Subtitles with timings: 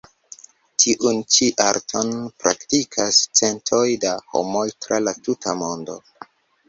[0.83, 2.09] Tiun ĉi arton
[2.43, 5.99] praktikas centoj da homoj tra la tuta mondo.